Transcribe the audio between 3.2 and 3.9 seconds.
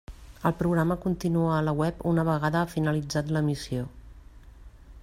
l'emissió.